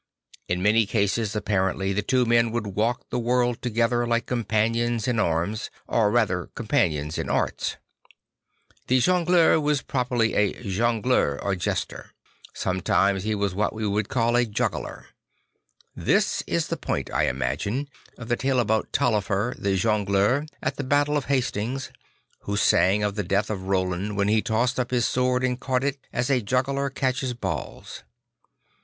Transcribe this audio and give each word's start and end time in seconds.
In 0.47 0.63
many 0.63 0.87
cases 0.87 1.35
apparently 1.35 1.93
the 1.93 2.01
two 2.01 2.25
men 2.25 2.49
would 2.51 2.65
walk 2.65 3.05
the 3.11 3.19
world 3.19 3.61
together 3.61 4.07
like 4.07 4.25
companions 4.25 5.07
in 5.07 5.19
arms, 5.19 5.69
or 5.87 6.09
rather 6.09 6.47
companions 6.55 7.19
in 7.19 7.29
arts. 7.29 7.77
The 8.87 8.97
jongleur 8.99 9.59
was 9.59 9.83
properly 9.83 10.33
a 10.33 10.53
joculator 10.63 11.39
or 11.43 11.53
jester; 11.55 12.13
sometimes 12.51 13.21
he 13.21 13.33
\vas 13.35 13.53
what 13.53 13.73
we 13.73 13.83
should 13.83 14.09
call 14.09 14.35
a 14.35 14.43
juggler. 14.43 15.05
This 15.95 16.41
is 16.47 16.69
the 16.69 16.77
point, 16.77 17.11
I 17.13 17.27
iInagine, 17.27 17.85
of 18.17 18.27
the 18.27 18.35
tale 18.37 18.59
about 18.59 18.91
Taillefer 18.91 19.53
the 19.59 19.77
Jongleur 19.77 20.47
at 20.63 20.77
the 20.77 20.83
battle 20.83 21.15
of 21.15 21.25
Hastings, 21.25 21.91
who 22.45 22.57
sang 22.57 23.03
of 23.03 23.13
the 23.13 23.23
death 23.23 23.51
of 23.51 23.67
Roland 23.67 24.17
while 24.17 24.25
he 24.25 24.41
tossed 24.41 24.79
up 24.79 24.89
his 24.89 25.05
sword 25.05 25.43
and 25.43 25.59
caught 25.59 25.83
it, 25.83 25.99
as 26.11 26.31
a 26.31 26.41
juggler 26.41 26.89
catches 26.89 27.35
balls. 27.35 28.01